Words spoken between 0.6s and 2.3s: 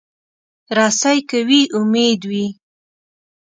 رسۍ که وي، امید